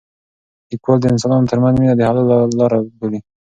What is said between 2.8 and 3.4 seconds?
بولي.